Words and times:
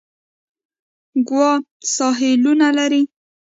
ګوا 1.27 1.51
ساحلونه 1.95 2.67
لري. 2.77 3.01